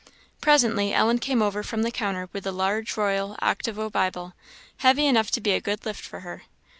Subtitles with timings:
[0.41, 4.33] Presently Ellen came over from the counter with a large royal octavo Bible,
[4.77, 6.41] heavy enough to be a good lift for her.